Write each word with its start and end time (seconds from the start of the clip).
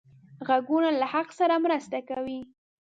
غوږونه 0.47 0.89
له 0.99 1.05
حق 1.13 1.29
سره 1.39 1.55
مرسته 1.65 1.97
کوي 2.09 2.39